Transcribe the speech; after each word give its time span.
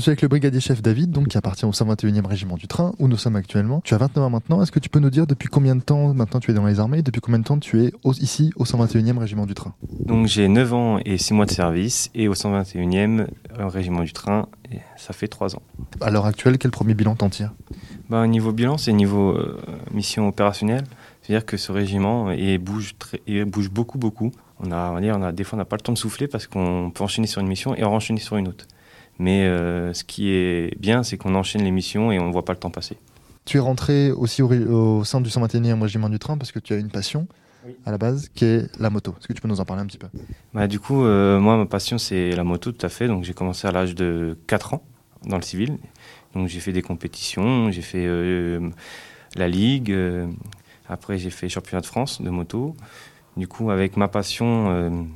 Je 0.00 0.04
suis 0.04 0.08
avec 0.12 0.22
le 0.22 0.28
brigadier 0.28 0.60
chef 0.60 0.80
David, 0.80 1.10
donc 1.10 1.28
qui 1.28 1.36
appartient 1.36 1.66
au 1.66 1.72
121e 1.72 2.26
régiment 2.26 2.56
du 2.56 2.66
train, 2.66 2.94
où 2.98 3.06
nous 3.06 3.18
sommes 3.18 3.36
actuellement. 3.36 3.82
Tu 3.84 3.92
as 3.92 3.98
29 3.98 4.24
ans 4.24 4.30
maintenant. 4.30 4.62
Est-ce 4.62 4.72
que 4.72 4.78
tu 4.78 4.88
peux 4.88 4.98
nous 4.98 5.10
dire 5.10 5.26
depuis 5.26 5.46
combien 5.46 5.76
de 5.76 5.82
temps 5.82 6.14
maintenant 6.14 6.40
tu 6.40 6.50
es 6.50 6.54
dans 6.54 6.64
les 6.64 6.80
armées 6.80 7.02
Depuis 7.02 7.20
combien 7.20 7.38
de 7.38 7.44
temps 7.44 7.58
tu 7.58 7.84
es 7.84 7.92
ici 8.18 8.50
au 8.56 8.64
121e 8.64 9.18
régiment 9.18 9.44
du 9.44 9.52
train? 9.52 9.74
Donc 10.06 10.26
j'ai 10.26 10.48
9 10.48 10.72
ans 10.72 10.98
et 11.04 11.18
6 11.18 11.34
mois 11.34 11.44
de 11.44 11.50
service 11.50 12.08
et 12.14 12.28
au 12.28 12.32
121e 12.32 13.26
régiment 13.58 14.00
du 14.00 14.14
train, 14.14 14.48
ça 14.96 15.12
fait 15.12 15.28
3 15.28 15.56
ans. 15.56 15.62
À 16.00 16.08
l'heure 16.08 16.24
actuelle, 16.24 16.56
quel 16.56 16.70
premier 16.70 16.94
bilan 16.94 17.14
t'en 17.14 17.28
tires? 17.28 17.52
Bah, 18.08 18.26
Niveau 18.26 18.52
bilan, 18.52 18.78
c'est 18.78 18.94
niveau 18.94 19.32
euh, 19.32 19.60
mission 19.92 20.28
opérationnelle. 20.28 20.84
C'est-à-dire 21.20 21.44
que 21.44 21.58
ce 21.58 21.72
régiment 21.72 22.30
il 22.30 22.56
bouge, 22.56 22.94
très, 22.98 23.20
bouge 23.44 23.68
beaucoup, 23.68 23.98
beaucoup. 23.98 24.32
On 24.60 24.72
a, 24.72 24.92
on 24.92 25.22
a, 25.22 25.32
des 25.32 25.44
fois, 25.44 25.58
on 25.58 25.60
n'a 25.60 25.66
pas 25.66 25.76
le 25.76 25.82
temps 25.82 25.92
de 25.92 25.98
souffler 25.98 26.26
parce 26.26 26.46
qu'on 26.46 26.90
peut 26.90 27.04
enchaîner 27.04 27.26
sur 27.26 27.42
une 27.42 27.48
mission 27.48 27.74
et 27.74 27.84
enchaîner 27.84 28.20
sur 28.20 28.38
une 28.38 28.48
autre. 28.48 28.66
Mais 29.18 29.44
euh, 29.44 29.92
ce 29.92 30.04
qui 30.04 30.30
est 30.30 30.78
bien, 30.80 31.02
c'est 31.02 31.18
qu'on 31.18 31.34
enchaîne 31.34 31.62
les 31.62 31.70
missions 31.70 32.10
et 32.10 32.18
on 32.18 32.28
ne 32.28 32.32
voit 32.32 32.44
pas 32.44 32.54
le 32.54 32.58
temps 32.58 32.70
passer. 32.70 32.96
Tu 33.44 33.58
es 33.58 33.60
rentré 33.60 34.10
aussi 34.12 34.42
au, 34.42 35.04
sein 35.04 35.20
du 35.20 35.28
121e 35.28 35.80
régiment 35.82 36.08
du 36.08 36.18
train 36.18 36.38
parce 36.38 36.52
que 36.52 36.58
tu 36.58 36.72
as 36.72 36.76
une 36.76 36.90
passion 36.90 37.26
à 37.84 37.90
la 37.90 37.98
base 37.98 38.30
qui 38.34 38.46
est 38.46 38.80
la 38.80 38.88
moto. 38.88 39.14
Est-ce 39.18 39.28
que 39.28 39.32
tu 39.34 39.42
peux 39.42 39.48
nous 39.48 39.60
en 39.60 39.64
parler 39.64 39.82
un 39.82 39.86
petit 39.86 39.98
peu? 39.98 40.06
Bah, 40.54 40.66
Du 40.66 40.80
coup, 40.80 41.04
euh, 41.04 41.38
moi, 41.38 41.58
ma 41.58 41.66
passion, 41.66 41.98
c'est 41.98 42.30
la 42.30 42.44
moto, 42.44 42.72
tout 42.72 42.86
à 42.86 42.88
fait. 42.88 43.06
Donc, 43.08 43.24
j'ai 43.24 43.34
commencé 43.34 43.68
à 43.68 43.72
l'âge 43.72 43.94
de 43.94 44.38
4 44.46 44.74
ans 44.74 44.82
dans 45.26 45.36
le 45.36 45.42
civil. 45.42 45.76
Donc, 46.34 46.48
j'ai 46.48 46.60
fait 46.60 46.72
des 46.72 46.82
compétitions, 46.82 47.70
j'ai 47.70 47.82
fait 47.82 48.06
euh, 48.06 48.70
la 49.36 49.48
ligue. 49.48 49.94
après, 50.88 51.18
j'ai 51.18 51.30
fait 51.30 51.48
championnat 51.50 51.82
de 51.82 51.86
France 51.86 52.22
de 52.22 52.30
moto. 52.30 52.74
Du 53.36 53.46
coup, 53.46 53.70
avec 53.70 53.98
ma 53.98 54.08
passion, 54.08 55.08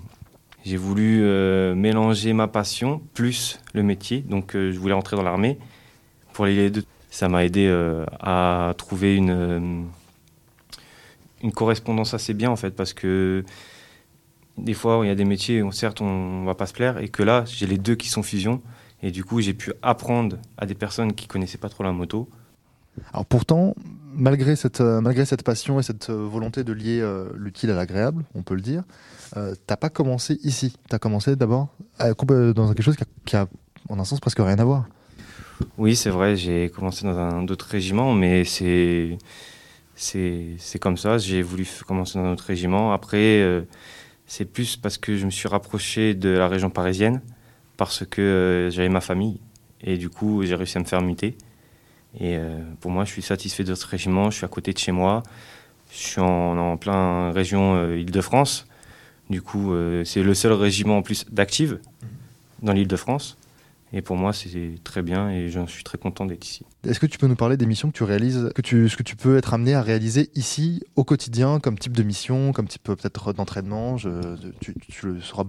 j'ai 0.65 0.77
voulu 0.79 1.21
euh, 1.23 1.75
mélanger 1.75 2.33
ma 2.33 2.49
passion 2.49 3.03
plus 3.13 3.61
le 3.75 3.83
métier. 3.83 4.21
Donc, 4.21 4.57
euh, 4.57 4.73
je 4.73 4.79
voulais 4.79 4.95
rentrer 4.95 5.17
dans 5.17 5.23
l'armée 5.23 5.59
pour 6.33 6.47
les 6.47 6.71
deux. 6.71 6.85
Ça 7.11 7.29
m'a 7.29 7.45
aidé 7.45 7.67
euh, 7.69 8.05
à 8.19 8.75
trouver 8.77 9.17
une, 9.17 9.87
une 11.43 11.53
correspondance 11.53 12.15
assez 12.15 12.35
bien, 12.35 12.51
en 12.51 12.57
fait, 12.57 12.71
parce 12.71 12.93
que 12.93 13.45
des 14.57 14.75
fois, 14.75 15.01
il 15.05 15.09
y 15.09 15.11
a 15.11 15.15
des 15.15 15.25
métiers 15.25 15.63
où, 15.63 15.71
certes, 15.71 16.01
on 16.01 16.41
ne 16.41 16.47
va 16.47 16.55
pas 16.55 16.67
se 16.67 16.73
plaire, 16.73 16.99
et 16.99 17.09
que 17.09 17.23
là, 17.23 17.45
j'ai 17.47 17.67
les 17.67 17.79
deux 17.79 17.95
qui 17.95 18.09
sont 18.09 18.23
fusion. 18.23 18.63
Et 19.03 19.11
du 19.11 19.23
coup, 19.23 19.41
j'ai 19.43 19.55
pu 19.55 19.73
apprendre 19.83 20.39
à 20.57 20.65
des 20.65 20.75
personnes 20.75 21.13
qui 21.13 21.27
connaissaient 21.27 21.59
pas 21.59 21.69
trop 21.69 21.85
la 21.85 21.93
moto. 21.93 22.29
Alors 23.13 23.27
pourtant, 23.27 23.75
malgré 24.15 24.57
cette, 24.57 24.81
malgré 24.81 25.25
cette 25.25 25.43
passion 25.43 25.79
et 25.81 25.83
cette 25.83 26.11
volonté 26.11 26.65
de 26.65 26.73
lier 26.73 27.03
l'utile 27.35 27.71
à 27.71 27.75
l'agréable, 27.75 28.25
on 28.35 28.43
peut 28.43 28.55
le 28.55 28.61
dire, 28.61 28.85
euh, 29.37 29.55
t'as 29.67 29.77
pas 29.77 29.91
commencé 29.91 30.39
ici. 30.45 30.77
Tu 30.89 30.95
as 30.95 30.99
commencé 30.99 31.37
d'abord 31.37 31.69
dans 31.99 32.69
quelque 32.69 32.83
chose 32.83 32.97
qui 33.25 33.37
a, 33.37 33.49
en 33.89 33.99
un 33.99 34.05
sens, 34.05 34.21
presque 34.21 34.39
rien 34.39 34.59
à 34.59 34.65
voir. 34.65 34.87
Oui, 35.79 35.97
c'est 35.97 36.11
vrai, 36.11 36.37
j'ai 36.37 36.71
commencé 36.71 37.05
dans 37.05 37.17
un 37.17 37.47
autre 37.49 37.67
régiment, 37.67 38.13
mais 38.13 38.45
c'est, 38.45 39.19
comme 40.81 40.97
ça. 40.97 41.19
J'ai 41.19 41.43
voulu 41.43 41.67
commencer 41.87 42.19
dans 42.19 42.25
un 42.27 42.33
autre 42.33 42.45
régiment. 42.45 42.93
Après, 42.93 43.41
euh, 43.41 43.63
c'est 44.27 44.45
plus 44.45 44.77
parce 44.77 44.99
que 44.99 45.17
je 45.17 45.27
me 45.27 45.31
suis 45.31 45.49
rapproché 45.49 46.15
de 46.15 46.31
la 46.31 46.49
région 46.49 46.71
parisienne, 46.71 47.21
parce 47.77 48.05
que 48.05 48.21
euh, 48.21 48.71
j'avais 48.71 48.89
ma 48.89 49.01
famille. 49.01 49.41
Et 49.81 49.99
du 49.99 50.09
coup, 50.09 50.43
j'ai 50.45 50.55
réussi 50.55 50.79
à 50.79 50.81
me 50.81 50.87
faire 50.87 51.03
muter. 51.03 51.37
Et 52.21 52.39
pour 52.81 52.91
moi, 52.91 53.05
je 53.05 53.11
suis 53.11 53.23
satisfait 53.23 53.65
de 53.65 53.75
ce 53.75 53.87
régiment. 53.87 54.31
Je 54.31 54.37
suis 54.37 54.45
à 54.45 54.49
côté 54.49 54.73
de 54.73 54.79
chez 54.79 54.93
moi. 54.93 55.23
Je 55.91 55.99
suis 55.99 56.21
en, 56.21 56.57
en 56.57 56.77
plein 56.77 57.33
région 57.33 57.93
Île-de-France. 57.93 58.67
Du 59.31 59.41
coup, 59.41 59.73
euh, 59.73 60.05
c'est 60.05 60.23
le 60.23 60.35
seul 60.35 60.53
régiment 60.53 60.99
en 60.99 61.03
plus 61.03 61.25
d'active 61.31 61.79
dans 62.63 62.73
l'île 62.73 62.89
de 62.89 62.97
France. 62.97 63.37
Et 63.93 64.03
pour 64.03 64.17
moi, 64.17 64.33
c'est 64.33 64.75
très 64.83 65.03
bien 65.03 65.31
et 65.31 65.49
j'en 65.49 65.67
suis 65.67 65.85
très 65.85 65.99
content 65.99 66.27
d'être 66.27 66.45
ici. 66.45 66.65
Est-ce 66.85 66.99
que 66.99 67.07
tu 67.07 67.17
peux 67.17 67.29
nous 67.29 67.37
parler 67.37 67.57
des 67.57 67.67
missions 67.67 67.89
que 67.89 67.97
tu 67.97 68.03
réalises, 68.03 68.51
que 68.55 68.61
tu, 68.61 68.89
ce 68.89 68.97
que 68.97 69.05
tu 69.05 69.15
peux 69.15 69.37
être 69.37 69.55
amené 69.55 69.75
à 69.75 69.83
réaliser 69.83 70.31
ici 70.35 70.83
au 70.97 71.05
quotidien, 71.05 71.61
comme 71.61 71.79
type 71.79 71.97
de 71.97 72.03
mission, 72.03 72.53
comme 72.53 72.67
type 72.67 72.89
euh, 72.89 72.97
peut-être 72.97 73.33
d'entraînement? 73.33 73.97
Tu, 73.97 74.75
le 75.05 75.21
sauras 75.21 75.45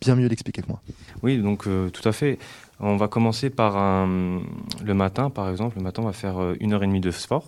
bien 0.00 0.14
mieux 0.14 0.28
l'expliquer 0.28 0.62
que 0.62 0.68
moi. 0.68 0.80
Oui, 1.22 1.38
donc 1.38 1.66
euh, 1.66 1.90
tout 1.90 2.08
à 2.08 2.12
fait. 2.12 2.38
On 2.80 2.96
va 2.96 3.08
commencer 3.08 3.50
par 3.50 4.06
le 4.06 4.94
matin, 4.94 5.30
par 5.30 5.50
exemple. 5.50 5.76
Le 5.76 5.82
matin, 5.82 6.02
on 6.02 6.06
va 6.06 6.12
faire 6.12 6.54
une 6.60 6.72
heure 6.72 6.82
et 6.82 6.86
demie 6.86 7.00
de 7.00 7.10
sport. 7.10 7.44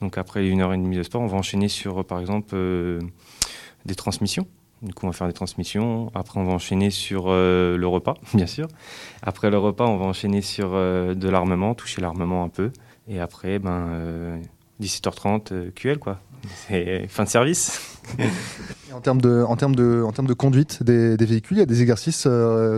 Donc 0.00 0.16
après 0.16 0.46
une 0.48 0.60
heure 0.60 0.72
et 0.72 0.78
demie 0.78 0.96
de 0.96 1.02
sport, 1.02 1.20
on 1.20 1.26
va 1.26 1.36
enchaîner 1.36 1.68
sur, 1.68 2.04
par 2.04 2.20
exemple, 2.20 2.56
des 3.84 3.94
transmissions. 3.94 4.46
Du 4.82 4.94
coup, 4.94 5.06
on 5.06 5.08
va 5.08 5.12
faire 5.12 5.26
des 5.26 5.32
transmissions. 5.32 6.10
Après, 6.14 6.38
on 6.38 6.44
va 6.44 6.52
enchaîner 6.52 6.90
sur 6.90 7.24
euh, 7.26 7.76
le 7.76 7.86
repas, 7.86 8.14
bien 8.34 8.46
sûr. 8.46 8.68
Après 9.22 9.50
le 9.50 9.58
repas, 9.58 9.86
on 9.86 9.96
va 9.96 10.04
enchaîner 10.04 10.40
sur 10.40 10.70
euh, 10.74 11.14
de 11.14 11.28
l'armement, 11.28 11.74
toucher 11.74 12.00
l'armement 12.00 12.44
un 12.44 12.48
peu. 12.48 12.70
Et 13.08 13.18
après, 13.18 13.58
ben, 13.58 14.40
17h30, 14.80 15.52
euh, 15.52 15.70
QL, 15.74 15.98
quoi. 15.98 16.20
C'est 16.66 17.06
fin 17.08 17.24
de 17.24 17.28
service. 17.28 17.98
en 18.94 19.00
termes 19.00 19.20
de, 19.20 19.44
en 19.46 19.56
termes 19.56 19.76
de, 19.76 20.02
en 20.06 20.12
termes 20.12 20.28
de 20.28 20.34
conduite 20.34 20.82
des, 20.82 21.16
des 21.16 21.26
véhicules, 21.26 21.56
il 21.58 21.60
y 21.60 21.62
a 21.62 21.66
des 21.66 21.82
exercices 21.82 22.26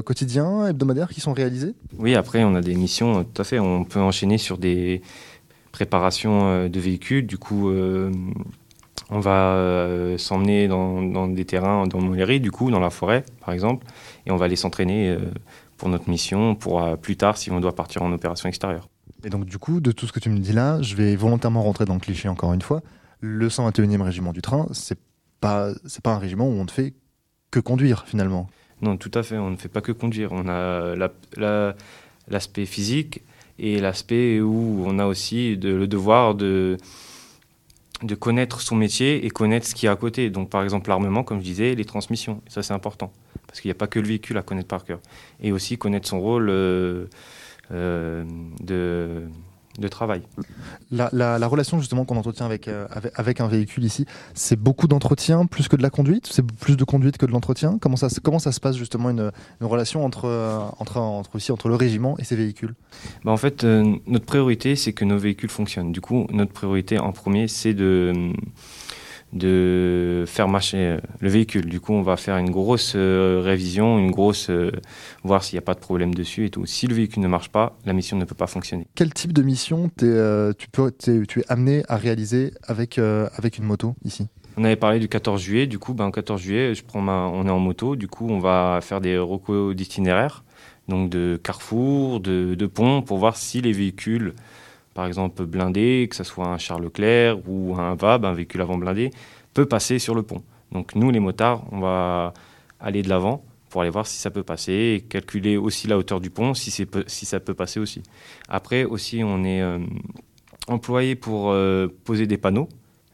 quotidiens, 0.05 0.69
hebdomadaires 0.69 1.11
qui 1.11 1.21
sont 1.21 1.33
réalisés? 1.33 1.75
Oui, 1.99 2.15
après, 2.15 2.45
on 2.45 2.55
a 2.55 2.61
des 2.61 2.75
missions, 2.75 3.25
tout 3.25 3.43
à 3.43 3.45
fait. 3.45 3.59
On 3.59 3.85
peut 3.85 4.01
enchaîner 4.01 4.39
sur 4.39 4.59
des 4.59 5.03
préparations 5.73 6.69
de 6.69 6.81
véhicules. 6.81 7.27
Du 7.27 7.39
coup, 7.39 7.71
on 9.11 9.19
va 9.19 9.55
euh, 9.55 10.19
s'emmener 10.19 10.69
dans, 10.69 11.27
des 11.29 11.45
terrains, 11.45 11.87
dans 11.87 12.01
Montlhéry, 12.01 12.41
du 12.41 12.51
coup, 12.51 12.71
dans 12.71 12.81
la 12.81 12.91
forêt, 12.91 13.25
par 13.45 13.53
exemple, 13.53 13.87
et 14.27 14.31
on 14.31 14.37
va 14.37 14.45
aller 14.45 14.57
s'entraîner 14.57 15.09
euh, 15.09 15.19
pour 15.77 15.89
notre 15.89 16.09
mission, 16.09 16.55
pour 16.55 16.83
euh, 16.83 16.97
plus 16.97 17.17
tard 17.17 17.37
si 17.37 17.51
on 17.51 17.61
doit 17.61 17.75
partir 17.75 18.03
en 18.03 18.13
opération 18.13 18.49
extérieure. 18.49 18.89
Et 19.25 19.29
donc, 19.29 19.45
du 19.45 19.59
coup, 19.59 19.81
de 19.81 19.93
tout 19.93 20.07
ce 20.07 20.13
que 20.13 20.21
tu 20.21 20.31
me 20.31 20.39
dis 20.39 20.53
là, 20.53 20.81
je 20.81 20.95
vais 20.95 21.17
volontairement 21.17 21.63
rentrer 21.63 21.85
dans 21.85 21.95
le 21.95 22.01
cliché 22.01 22.29
encore 22.29 22.53
une 22.53 22.63
fois. 22.63 22.83
Le 23.21 23.49
121e 23.49 24.03
régiment 24.03 24.33
du 24.33 24.43
train, 24.43 24.67
c'est 24.73 24.99
pas, 25.41 25.73
c'est 25.87 26.03
pas 26.03 26.13
un 26.13 26.19
régiment 26.19 26.47
où 26.49 26.53
on 26.53 26.65
ne 26.65 26.71
fait 26.71 26.95
que 27.51 27.61
conduire 27.61 28.05
finalement. 28.07 28.49
Non, 28.83 28.97
tout 28.97 29.11
à 29.15 29.23
fait, 29.23 29.37
on 29.37 29.51
ne 29.51 29.57
fait 29.57 29.69
pas 29.69 29.81
que 29.81 29.93
conduire. 29.93 30.33
On 30.33 30.49
a 30.49 30.95
l'aspect 32.29 32.67
physique 32.67 33.23
et 33.59 33.79
l'aspect 33.79 34.41
où 34.41 34.85
on 34.87 34.99
a 34.99 35.07
aussi 35.07 35.57
le 35.57 35.87
devoir 35.87 36.35
de 36.35 36.79
de 38.03 38.15
connaître 38.15 38.61
son 38.61 38.77
métier 38.77 39.27
et 39.27 39.31
connaître 39.31 39.67
ce 39.67 39.75
qu'il 39.75 39.87
y 39.87 39.89
a 39.89 39.93
à 39.93 39.97
côté. 39.97 40.31
Donc, 40.31 40.51
par 40.51 40.63
exemple, 40.63 40.89
l'armement, 40.89 41.23
comme 41.23 41.39
je 41.39 41.45
disais, 41.45 41.75
les 41.75 41.85
transmissions. 41.85 42.41
ça, 42.49 42.63
c'est 42.63 42.73
important. 42.73 43.13
Parce 43.47 43.61
qu'il 43.61 43.69
n'y 43.69 43.73
a 43.73 43.79
pas 43.79 43.89
que 43.89 43.99
le 43.99 44.07
véhicule 44.07 44.39
à 44.39 44.43
connaître 44.43 44.69
par 44.69 44.85
cœur. 44.85 45.01
Et 45.43 45.53
aussi 45.53 45.77
connaître 45.77 46.09
son 46.09 46.21
rôle 46.21 46.49
euh, 46.49 47.07
euh, 47.73 48.25
de 48.61 49.25
de 49.81 49.89
travail. 49.89 50.23
La, 50.91 51.49
relation 51.49 51.79
justement 51.79 52.05
qu'on 52.05 52.17
entretient 52.17 52.47
avec, 52.47 52.69
euh, 52.69 52.87
avec, 53.15 53.41
un 53.41 53.49
véhicule 53.49 53.85
ici, 53.85 54.07
c'est 54.35 54.59
beaucoup 54.59 54.87
d'entretien 54.87 55.47
plus 55.47 55.69
que 55.69 55.77
de 55.77 55.83
la 55.83 55.91
conduite? 55.91 56.29
C'est 56.31 56.45
plus 56.47 56.77
de 56.77 56.85
conduite 56.85 57.19
que 57.19 57.27
de 57.27 57.33
l'entretien? 57.33 57.79
Comment 57.81 57.97
ça, 57.97 58.09
comment 58.23 58.39
ça 58.39 58.53
se 58.53 58.61
passe 58.61 58.77
justement 58.77 59.11
une, 59.11 59.33
relation 59.61 60.05
entre, 60.05 60.27
euh, 60.27 60.59
entre, 60.79 60.99
entre, 60.99 61.35
aussi, 61.35 61.51
entre 61.53 61.69
le 61.69 61.75
régiment 61.75 62.17
et 62.19 62.25
ses 62.25 62.37
véhicules? 62.37 62.75
Bah 63.25 63.33
En 63.33 63.37
fait, 63.37 63.65
euh, 63.65 63.97
notre 64.07 64.27
priorité, 64.27 64.77
c'est 64.77 64.93
que 64.93 65.05
nos 65.05 65.19
véhicules 65.19 65.51
fonctionnent. 65.51 65.93
Du 65.93 66.01
coup, 66.01 66.27
notre 66.31 66.53
priorité 66.53 66.99
en 66.99 67.13
premier, 67.13 67.49
c'est 67.49 67.75
de 67.75 68.33
de 69.33 70.25
faire 70.27 70.49
marcher 70.49 70.79
euh, 70.79 71.01
le 71.21 71.29
véhicule. 71.29 71.67
Du 71.67 71.81
coup, 71.81 71.93
on 71.93 72.03
va 72.03 72.17
faire 72.17 72.37
une 72.37 72.51
grosse 72.51 72.95
euh, 72.97 73.41
révision, 73.45 73.99
une 73.99 74.11
grosse 74.11 74.51
euh, 74.51 74.73
voir 75.23 75.45
s'il 75.45 75.57
n'y 75.57 75.59
a 75.59 75.63
pas 75.63 75.75
de 75.75 75.81
problème 75.81 76.15
dessus 76.15 76.47
et 76.47 76.51
tout. 76.51 76.67
Si 76.67 76.87
le 76.87 76.95
véhicule 76.95 77.23
ne 77.23 77.29
marche 77.29 77.51
pas, 77.51 77.77
la 77.85 77.93
mission 77.93 78.17
ne 78.17 78.25
peut 78.25 78.35
pas 78.35 78.47
fonctionner. 78.47 78.87
Quel 78.95 79.13
type 79.13 79.33
de 79.33 79.43
mission 79.43 79.91
es, 80.03 80.55
tu, 80.59 80.69
peux, 80.69 80.93
tu 80.99 81.41
es 81.41 81.45
amené 81.49 81.83
à 81.89 81.97
réaliser 81.97 82.53
avec, 82.67 82.99
avec 82.99 83.59
une 83.59 83.65
moto 83.65 83.95
ici? 84.05 84.29
On 84.57 84.65
avait 84.65 84.77
parlé 84.77 84.99
du 84.99 85.09
14 85.09 85.41
juillet, 85.41 85.67
du 85.67 85.79
coup, 85.79 85.95
ben, 85.95 86.11
14 86.11 86.41
juillet, 86.41 86.75
je 86.75 86.85
prends 86.85 87.01
ma, 87.01 87.31
on 87.33 87.47
est 87.47 87.51
en 87.51 87.61
moto, 87.61 87.97
du 87.97 88.09
coup, 88.09 88.29
on 88.29 88.41
va 88.41 88.81
faire 88.83 89.01
des 89.01 89.17
recos 89.17 89.75
d'itinéraire, 89.77 90.45
donc 90.89 91.09
de 91.09 91.41
carrefour, 91.43 92.21
de, 92.21 92.55
de 92.55 92.67
ponts, 92.67 93.01
pour 93.01 93.19
voir 93.19 93.37
si 93.37 93.61
les 93.61 93.73
véhicules 93.73 94.35
par 94.95 95.07
exemple 95.07 95.45
blindé, 95.45 96.09
que 96.11 96.17
ce 96.17 96.25
soit 96.25 96.47
un 96.47 96.59
Charles 96.59 96.85
Leclerc 96.85 97.39
ou 97.49 97.77
un 97.79 97.95
VAB, 97.95 98.25
un 98.25 98.33
véhicule 98.33 98.61
avant 98.61 98.77
blindé, 98.77 99.11
peut 99.55 99.67
passer 99.67 99.99
sur 99.99 100.15
le 100.15 100.23
pont. 100.23 100.43
Donc 100.73 100.95
nous, 100.95 101.11
les 101.11 101.21
motards, 101.21 101.65
on 101.73 101.81
va 101.81 102.33
aller 102.81 103.03
de 103.03 103.09
l'avant 103.09 103.45
pour 103.69 103.83
aller 103.83 103.91
voir 103.91 104.07
si 104.07 104.19
ça 104.19 104.31
peut 104.31 104.43
passer 104.43 104.73
et 104.73 105.01
calculer 105.01 105.57
aussi 105.57 105.87
la 105.87 105.97
hauteur 105.97 106.21
du 106.21 106.31
pont, 106.31 106.55
si, 106.55 106.71
si 106.71 107.27
ça 107.27 107.41
peut 107.41 107.55
passer 107.55 107.79
aussi. 107.79 108.03
Après 108.49 108.85
aussi, 108.85 109.23
on 109.25 109.45
est 109.45 109.63
euh, 109.63 109.79
employé 110.67 111.15
pour 111.15 111.51
euh, 111.53 111.87
poser 112.05 112.27
des 112.27 112.37
panneaux, 112.37 112.69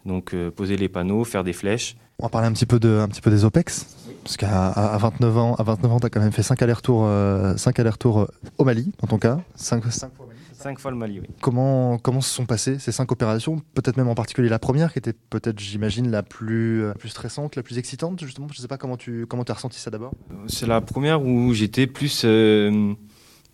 donc 0.07 0.35
euh, 0.35 0.51
poser 0.51 0.77
les 0.77 0.89
panneaux, 0.89 1.25
faire 1.25 1.45
des 1.45 1.53
flèches. 1.53 1.97
On 2.19 2.25
va 2.25 2.31
parler 2.31 2.49
un 2.49 2.53
petit 2.53 2.65
peu, 2.65 2.81
de, 2.81 2.89
un 2.89 3.09
petit 3.09 3.21
peu 3.21 3.31
des 3.31 3.45
OPEX, 3.45 3.97
parce 4.25 4.39
qu'à 4.39 4.97
29 4.99 5.37
ans, 5.37 5.55
à 5.57 5.63
29 5.63 5.93
ans, 5.93 6.01
tu 6.01 6.07
as 6.07 6.11
quand 6.11 6.21
même 6.21 6.33
fait 6.33 6.43
5 6.43 6.63
allers-retours 6.63 7.07
allers 7.07 8.27
au 8.57 8.65
Mali, 8.65 8.93
dans 9.01 9.09
ton 9.09 9.19
cas, 9.19 9.41
5, 9.57 9.85
5 9.85 10.15
fois 10.15 10.27
Cinq 10.59 10.79
fois 10.79 10.91
le 10.91 10.97
Mali, 10.97 11.21
oui. 11.21 11.27
Comment, 11.43 11.99
comment 11.99 12.21
se 12.21 12.35
sont 12.35 12.47
passées 12.47 12.79
ces 12.79 12.91
cinq 12.91 13.13
opérations 13.13 13.61
Peut-être 13.75 13.97
même 13.99 14.09
en 14.09 14.15
particulier 14.15 14.49
la 14.49 14.59
première, 14.59 14.93
qui 14.93 14.99
était 14.99 15.13
peut-être, 15.13 15.59
j'imagine, 15.61 16.11
la 16.11 16.23
plus, 16.23 16.83
euh, 16.83 16.93
plus 16.95 17.11
stressante, 17.11 17.57
la 17.57 17.63
plus 17.63 17.77
excitante, 17.79 18.19
justement? 18.25 18.49
Je 18.51 18.59
ne 18.59 18.63
sais 18.63 18.69
pas 18.69 18.79
comment 18.79 18.97
tu 18.97 19.27
comment 19.27 19.43
as 19.43 19.53
ressenti 19.53 19.79
ça 19.79 19.91
d'abord 19.91 20.13
C'est 20.47 20.67
la 20.67 20.81
première 20.81 21.23
où 21.23 21.53
j'étais 21.53 21.87
plus, 21.87 22.23
euh, 22.25 22.95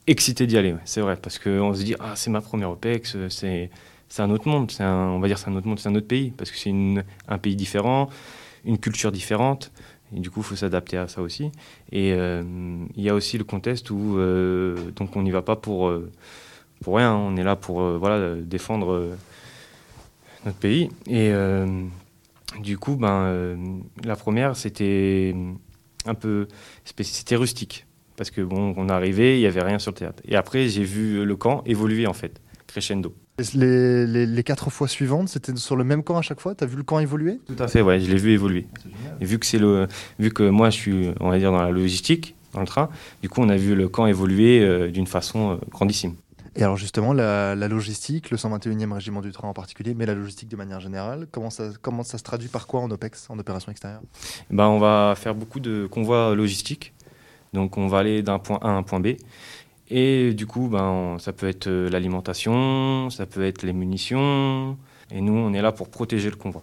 excité 0.07 0.47
d'y 0.47 0.57
aller, 0.57 0.77
c'est 0.85 1.01
vrai, 1.01 1.17
parce 1.17 1.39
qu'on 1.39 1.75
se 1.75 1.83
dit, 1.83 1.97
ah, 1.99 2.15
c'est 2.15 2.31
ma 2.31 2.41
première 2.41 2.71
OPEX, 2.71 3.17
c'est 3.29 3.71
un 4.19 4.31
autre 4.31 4.49
monde, 4.49 4.71
un, 4.79 5.09
on 5.09 5.21
va 5.21 5.27
dire 5.27 5.39
c'est 5.39 5.49
un 5.49 5.57
autre 5.57 5.67
monde, 5.67 5.81
c'est 5.81 5.89
un 5.89 5.95
autre 5.95 6.07
pays, 6.07 6.31
parce 6.31 6.51
que 6.51 6.59
c'est 6.59 6.73
un 7.29 7.39
pays 7.39 7.57
différent, 7.57 8.11
une 8.65 8.79
culture 8.79 9.11
différente, 9.11 9.73
et 10.15 10.21
du 10.21 10.31
coup, 10.31 10.41
il 10.41 10.45
faut 10.45 10.57
s'adapter 10.57 10.97
à 10.97 11.09
ça 11.09 11.23
aussi. 11.23 11.51
Et 11.91 12.13
euh, 12.13 12.43
il 12.97 13.03
y 13.03 13.09
a 13.09 13.15
aussi 13.15 13.39
le 13.39 13.45
contexte 13.45 13.91
où 13.91 14.19
euh, 14.19 14.77
donc 14.97 15.17
on 15.17 15.23
n'y 15.23 15.31
va 15.31 15.43
pas 15.43 15.57
pour, 15.57 15.89
euh, 15.89 16.11
pour 16.82 16.96
rien, 16.96 17.14
on 17.14 17.37
est 17.37 17.43
là 17.43 17.56
pour 17.56 17.81
voilà, 17.99 18.34
défendre 18.37 19.11
notre 20.44 20.58
pays. 20.58 20.88
Et 21.06 21.32
du 22.61 22.79
coup, 22.79 22.96
ben, 22.96 23.81
la 24.05 24.17
première, 24.17 24.56
c'était 24.56 25.34
un 26.06 26.14
peu 26.14 26.49
c'était 26.84 27.37
rustique 27.37 27.87
parce 28.17 28.31
que 28.31 28.40
bon, 28.40 28.75
on 28.76 28.88
est 28.88 28.93
arrivé, 28.93 29.38
il 29.38 29.40
y 29.40 29.46
avait 29.46 29.62
rien 29.62 29.79
sur 29.79 29.90
le 29.90 29.96
théâtre. 29.96 30.23
Et 30.26 30.37
après, 30.37 30.69
j'ai 30.69 30.84
vu 30.84 31.25
le 31.25 31.37
camp 31.37 31.62
évoluer 31.67 32.06
en 32.06 32.12
fait, 32.12 32.40
crescendo. 32.67 33.14
Les, 33.55 34.06
les, 34.06 34.43
quatre 34.43 34.70
fois 34.70 34.87
suivantes, 34.87 35.29
c'était 35.29 35.56
sur 35.56 35.75
le 35.75 35.84
même 35.84 36.02
camp 36.05 36.19
à 36.19 36.23
chaque 36.23 36.40
fois? 36.40 36.55
Tu 36.55 36.62
as 36.64 36.67
vu 36.67 36.76
le 36.76 36.82
camp 36.82 36.99
évoluer? 36.99 37.40
Tout 37.46 37.61
à 37.61 37.67
fait, 37.67 37.81
ouais, 37.81 37.99
je 37.99 38.11
l'ai 38.11 38.19
vu 38.19 38.32
évoluer. 38.32 38.67
Et 39.20 39.25
vu 39.25 39.38
que, 39.38 39.46
c'est 39.46 39.58
le, 39.58 39.88
vu 40.19 40.31
que 40.31 40.49
moi, 40.49 40.70
je 40.70 40.76
suis, 40.76 41.11
on 41.19 41.31
va 41.31 41.38
dire, 41.38 41.50
dans 41.50 41.62
la 41.62 41.70
logistique, 41.70 42.37
dans 42.52 42.61
le 42.61 42.67
train, 42.67 42.90
du 43.23 43.29
coup, 43.29 43.40
on 43.40 43.49
a 43.49 43.56
vu 43.56 43.75
le 43.75 43.88
camp 43.88 44.06
évoluer 44.06 44.61
euh, 44.61 44.90
d'une 44.90 45.06
façon 45.06 45.52
euh, 45.52 45.56
grandissime. 45.70 46.14
Et 46.55 46.63
alors 46.63 46.77
justement, 46.77 47.13
la, 47.13 47.55
logistique, 47.55 48.31
le 48.31 48.37
121e 48.37 48.93
régiment 48.93 49.23
du 49.23 49.33
train 49.33 49.49
en 49.49 49.55
particulier, 49.55 49.95
mais 49.95 50.05
la 50.05 50.15
logistique 50.15 50.49
de 50.49 50.57
manière 50.57 50.81
générale, 50.81 51.27
comment 51.31 51.49
ça, 51.49 51.71
comment 51.81 52.03
ça 52.03 52.19
se 52.19 52.23
traduit 52.23 52.49
par 52.49 52.67
quoi 52.67 52.81
en 52.81 52.91
OPEX, 52.91 53.31
en 53.31 53.39
opération 53.39 53.73
extérieure? 53.73 54.03
Ben, 54.51 54.67
On 54.67 54.79
va 54.79 55.15
faire 55.17 55.35
beaucoup 55.35 55.61
de 55.61 55.87
convois 55.87 56.35
logistiques. 56.35 56.93
Donc 57.55 57.79
on 57.79 57.87
va 57.87 57.99
aller 57.99 58.23
d'un 58.23 58.39
point 58.39 58.59
A 58.61 58.69
à 58.69 58.73
un 58.73 58.83
point 58.83 59.01
B. 59.01 59.15
Et 59.89 60.35
du 60.35 60.47
coup, 60.47 60.69
ben, 60.69 61.17
ça 61.19 61.33
peut 61.33 61.49
être 61.49 61.69
euh, 61.69 61.89
l'alimentation, 61.89 63.09
ça 63.11 63.27
peut 63.27 63.45
être 63.45 63.63
les 63.63 63.73
munitions. 63.73 64.77
Et 65.11 65.21
nous, 65.21 65.35
on 65.35 65.53
est 65.53 65.63
là 65.63 65.73
pour 65.73 65.89
protéger 65.91 66.31
le 66.31 66.37
convoi. 66.37 66.61